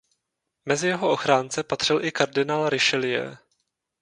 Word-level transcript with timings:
Mezi 0.65 0.87
jeho 0.87 1.11
ochránce 1.11 1.63
patřil 1.63 2.05
i 2.05 2.11
kardinál 2.11 2.69
Richelieu. 2.69 3.35